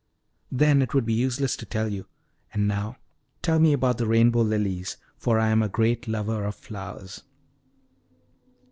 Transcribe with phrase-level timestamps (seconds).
[0.51, 2.07] "Then it would be useless to tell you.
[2.55, 2.97] And now
[3.43, 7.21] tell me about the rainbow lilies, for I am a great lover of flowers."